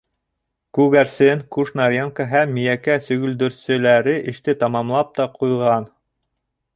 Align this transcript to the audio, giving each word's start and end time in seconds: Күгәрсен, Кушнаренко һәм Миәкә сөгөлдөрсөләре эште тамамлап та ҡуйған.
Күгәрсен, 0.77 1.41
Кушнаренко 1.55 2.25
һәм 2.31 2.55
Миәкә 2.57 2.95
сөгөлдөрсөләре 3.09 4.15
эште 4.33 4.57
тамамлап 4.65 5.13
та 5.21 5.29
ҡуйған. 5.37 5.87